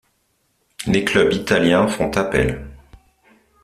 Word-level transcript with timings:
Les 0.87 1.05
clubs 1.05 1.31
italiens 1.31 1.87
font 1.87 2.09
appel. 2.17 2.65